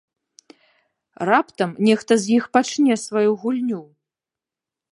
Раптам 1.29 1.75
нехта 1.87 2.13
з 2.23 2.33
іх 2.37 2.43
пачне 2.57 2.93
сваю 3.05 3.31
гульню? 3.45 3.81